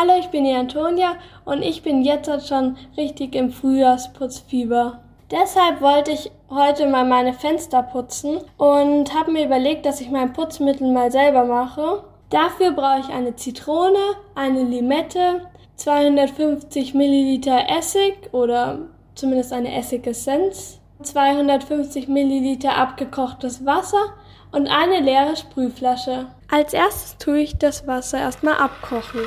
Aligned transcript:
Hallo, 0.00 0.12
ich 0.16 0.28
bin 0.28 0.44
die 0.44 0.54
Antonia 0.54 1.16
und 1.44 1.60
ich 1.60 1.82
bin 1.82 2.02
jetzt 2.02 2.30
schon 2.46 2.76
richtig 2.96 3.34
im 3.34 3.50
Frühjahrsputzfieber. 3.50 5.00
Deshalb 5.28 5.80
wollte 5.80 6.12
ich 6.12 6.30
heute 6.48 6.86
mal 6.86 7.04
meine 7.04 7.34
Fenster 7.34 7.82
putzen 7.82 8.38
und 8.58 9.12
habe 9.12 9.32
mir 9.32 9.46
überlegt, 9.46 9.86
dass 9.86 10.00
ich 10.00 10.08
mein 10.08 10.32
Putzmittel 10.32 10.92
mal 10.92 11.10
selber 11.10 11.44
mache. 11.46 12.04
Dafür 12.30 12.70
brauche 12.70 13.00
ich 13.00 13.08
eine 13.08 13.34
Zitrone, 13.34 13.98
eine 14.36 14.62
Limette, 14.62 15.48
250 15.74 16.94
Milliliter 16.94 17.68
Essig 17.68 18.14
oder 18.30 18.78
zumindest 19.16 19.52
eine 19.52 19.76
Essigessenz, 19.76 20.78
250 21.02 22.06
Milliliter 22.06 22.76
abgekochtes 22.76 23.66
Wasser 23.66 24.14
und 24.52 24.68
eine 24.68 25.00
leere 25.00 25.36
Sprühflasche. 25.36 26.26
Als 26.48 26.72
erstes 26.72 27.18
tue 27.18 27.40
ich 27.40 27.58
das 27.58 27.88
Wasser 27.88 28.20
erstmal 28.20 28.58
abkochen. 28.58 29.22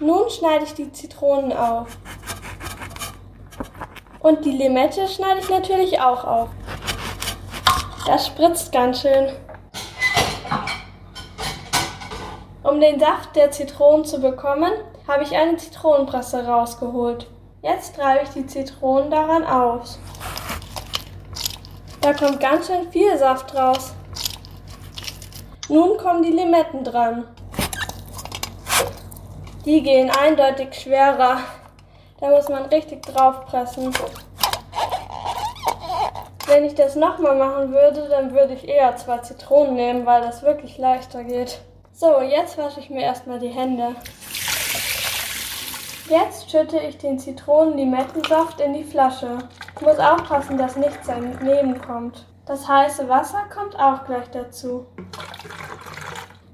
Nun 0.00 0.30
schneide 0.30 0.64
ich 0.64 0.72
die 0.72 0.90
Zitronen 0.90 1.52
auf. 1.52 1.98
Und 4.20 4.46
die 4.46 4.50
Limette 4.50 5.06
schneide 5.06 5.40
ich 5.40 5.50
natürlich 5.50 6.00
auch 6.00 6.24
auf. 6.24 6.48
Das 8.06 8.26
spritzt 8.26 8.72
ganz 8.72 9.02
schön. 9.02 9.28
Um 12.62 12.80
den 12.80 12.98
Saft 12.98 13.36
der 13.36 13.50
Zitronen 13.50 14.06
zu 14.06 14.20
bekommen, 14.20 14.72
habe 15.06 15.22
ich 15.22 15.36
eine 15.36 15.58
Zitronenpresse 15.58 16.46
rausgeholt. 16.46 17.26
Jetzt 17.62 17.96
treibe 17.96 18.24
ich 18.24 18.30
die 18.30 18.46
Zitronen 18.46 19.10
daran 19.10 19.44
aus. 19.44 19.98
Da 22.00 22.14
kommt 22.14 22.40
ganz 22.40 22.68
schön 22.68 22.90
viel 22.90 23.18
Saft 23.18 23.54
raus. 23.54 23.92
Nun 25.68 25.98
kommen 25.98 26.22
die 26.22 26.32
Limetten 26.32 26.84
dran. 26.84 27.26
Die 29.70 29.84
gehen 29.84 30.10
eindeutig 30.10 30.74
schwerer. 30.74 31.42
Da 32.18 32.28
muss 32.28 32.48
man 32.48 32.64
richtig 32.64 33.02
draufpressen. 33.02 33.94
Wenn 36.48 36.64
ich 36.64 36.74
das 36.74 36.96
nochmal 36.96 37.36
machen 37.36 37.70
würde, 37.70 38.08
dann 38.08 38.34
würde 38.34 38.54
ich 38.54 38.66
eher 38.66 38.96
zwei 38.96 39.18
Zitronen 39.18 39.76
nehmen, 39.76 40.06
weil 40.06 40.22
das 40.22 40.42
wirklich 40.42 40.76
leichter 40.76 41.22
geht. 41.22 41.60
So, 41.92 42.20
jetzt 42.20 42.58
wasche 42.58 42.80
ich 42.80 42.90
mir 42.90 43.02
erstmal 43.02 43.38
die 43.38 43.50
Hände. 43.50 43.94
Jetzt 46.08 46.50
schütte 46.50 46.78
ich 46.80 46.98
den 46.98 47.20
Zitronen-Limettensaft 47.20 48.60
in 48.60 48.72
die 48.72 48.82
Flasche. 48.82 49.38
Ich 49.76 49.82
muss 49.82 50.00
aufpassen, 50.00 50.58
dass 50.58 50.74
nichts 50.74 51.06
daneben 51.06 51.80
kommt. 51.80 52.26
Das 52.44 52.66
heiße 52.66 53.08
Wasser 53.08 53.44
kommt 53.54 53.78
auch 53.78 54.04
gleich 54.04 54.28
dazu. 54.32 54.86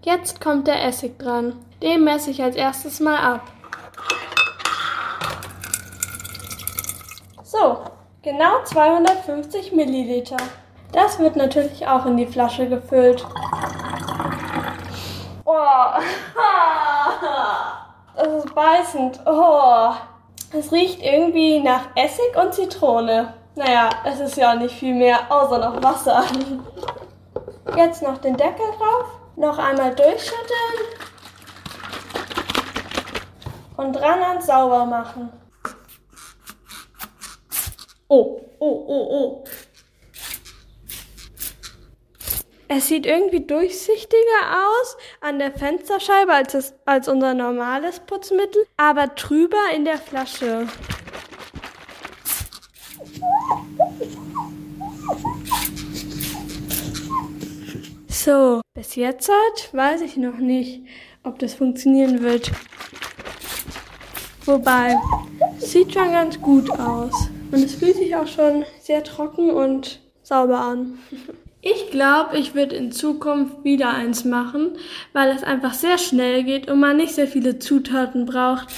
Jetzt 0.07 0.41
kommt 0.41 0.67
der 0.69 0.85
Essig 0.85 1.19
dran. 1.19 1.59
Den 1.83 2.05
messe 2.05 2.31
ich 2.31 2.41
als 2.41 2.55
erstes 2.55 3.01
mal 3.01 3.19
ab. 3.19 3.41
So, 7.43 7.79
genau 8.23 8.63
250 8.63 9.73
Milliliter. 9.73 10.37
Das 10.93 11.19
wird 11.19 11.35
natürlich 11.35 11.89
auch 11.89 12.07
in 12.07 12.17
die 12.17 12.29
Flasche 12.29 12.69
gefüllt. 12.69 13.27
Oh, 15.45 15.55
das 18.15 18.45
ist 18.45 18.55
beißend. 18.55 19.19
Oh, 19.27 19.91
es 20.53 20.71
riecht 20.71 21.03
irgendwie 21.03 21.59
nach 21.59 21.89
Essig 21.97 22.37
und 22.41 22.55
Zitrone. 22.55 23.35
Naja, 23.57 23.91
es 24.05 24.21
ist 24.21 24.37
ja 24.37 24.55
nicht 24.55 24.77
viel 24.77 24.95
mehr, 24.95 25.19
außer 25.29 25.59
noch 25.59 25.83
Wasser. 25.83 26.23
Jetzt 27.77 28.05
noch 28.05 28.19
den 28.19 28.37
Deckel 28.37 28.67
drauf. 28.79 29.26
Noch 29.37 29.59
einmal 29.59 29.95
durchschütteln. 29.95 30.97
Und 33.77 33.93
dran 33.93 34.23
ans 34.23 34.47
sauber 34.47 34.87
machen. 34.87 35.31
Oh, 38.09 38.41
oh, 38.59 38.85
oh, 38.87 39.09
oh. 39.11 39.45
Es 42.69 42.89
sieht 42.89 43.07
irgendwie 43.07 43.47
durchsichtiger 43.47 44.19
aus 44.51 44.97
an 45.21 45.39
der 45.39 45.53
Fensterscheibe 45.53 46.33
als, 46.33 46.55
es, 46.55 46.75
als 46.85 47.07
unser 47.07 47.35
normales 47.35 48.01
Putzmittel, 48.01 48.67
aber 48.77 49.15
trüber 49.15 49.71
in 49.75 49.85
der 49.85 49.99
Flasche. 49.99 50.67
So, 58.27 58.61
bis 58.75 58.97
jetzt 58.97 59.29
halt 59.29 59.73
weiß 59.73 60.01
ich 60.01 60.17
noch 60.17 60.39
nicht, 60.39 60.83
ob 61.23 61.39
das 61.39 61.55
funktionieren 61.55 62.23
wird. 62.23 62.51
Wobei, 64.45 64.97
sieht 65.59 65.93
schon 65.93 66.11
ganz 66.11 66.41
gut 66.41 66.69
aus. 66.69 67.13
Und 67.53 67.63
es 67.63 67.77
fühlt 67.77 67.95
sich 67.95 68.17
auch 68.17 68.27
schon 68.27 68.65
sehr 68.81 69.05
trocken 69.05 69.51
und 69.51 70.01
sauber 70.25 70.59
an. 70.59 70.99
Ich 71.63 71.91
glaube, 71.91 72.39
ich 72.39 72.55
würde 72.55 72.77
in 72.77 72.93
Zukunft 72.93 73.65
wieder 73.65 73.89
eins 73.89 74.25
machen, 74.25 74.79
weil 75.13 75.31
es 75.35 75.43
einfach 75.43 75.75
sehr 75.75 75.99
schnell 75.99 76.45
geht 76.45 76.71
und 76.71 76.79
man 76.79 76.97
nicht 76.97 77.13
sehr 77.13 77.27
viele 77.27 77.59
Zutaten 77.59 78.25
braucht. 78.25 78.69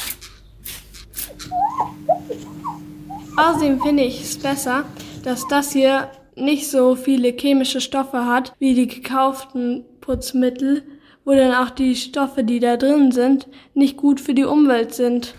Außerdem 3.36 3.82
finde 3.82 4.04
ich 4.04 4.22
es 4.22 4.38
besser, 4.38 4.86
dass 5.22 5.46
das 5.48 5.72
hier 5.72 6.10
nicht 6.40 6.70
so 6.70 6.94
viele 6.94 7.32
chemische 7.32 7.80
Stoffe 7.80 8.24
hat 8.24 8.52
wie 8.58 8.74
die 8.74 8.86
gekauften 8.86 9.84
Putzmittel, 10.00 10.82
wo 11.24 11.32
dann 11.32 11.54
auch 11.54 11.70
die 11.70 11.94
Stoffe, 11.94 12.44
die 12.44 12.60
da 12.60 12.76
drin 12.76 13.12
sind, 13.12 13.48
nicht 13.74 13.96
gut 13.96 14.20
für 14.20 14.34
die 14.34 14.44
Umwelt 14.44 14.94
sind. 14.94 15.34